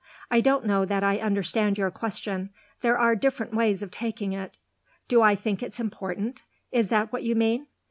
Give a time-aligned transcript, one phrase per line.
[0.31, 2.49] "I don't know that I understand your question;
[2.81, 4.57] there are different ways of taking it.
[5.07, 6.41] Do I think it's important?
[6.71, 7.67] Is that what you mean?